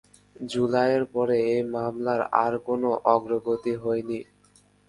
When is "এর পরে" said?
0.95-1.35